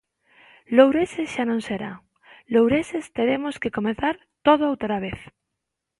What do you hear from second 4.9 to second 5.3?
vez.